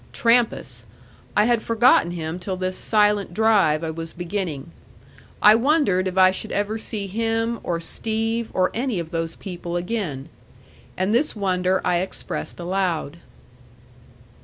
[0.13, 0.83] Trampas!
[1.37, 4.71] I had forgotten him till this silent drive I was beginning.
[5.43, 9.75] I wondered if I should ever see him, or Steve, or any of those people
[9.75, 10.29] again.
[10.97, 13.17] And this wonder I expressed aloud.